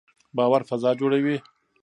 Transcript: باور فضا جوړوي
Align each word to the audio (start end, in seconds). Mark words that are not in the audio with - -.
باور 0.37 0.61
فضا 0.69 0.91
جوړوي 0.99 1.37